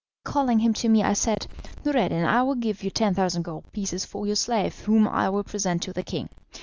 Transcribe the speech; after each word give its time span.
Calling 0.23 0.57
him 0.57 0.73
to 0.73 0.89
me, 0.89 1.03
I 1.03 1.13
said: 1.13 1.45
"Noureddin, 1.85 2.25
I 2.25 2.41
will 2.41 2.55
give 2.55 2.81
you 2.81 2.89
10,000 2.89 3.43
gold 3.43 3.71
pieces 3.71 4.03
for 4.03 4.25
your 4.25 4.35
slave, 4.35 4.79
whom 4.79 5.07
I 5.07 5.29
will 5.29 5.43
present 5.43 5.83
to 5.83 5.93
the 5.93 6.01
king. 6.01 6.29